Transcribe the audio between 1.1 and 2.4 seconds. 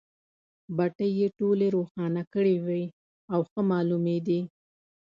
یې ټولې روښانه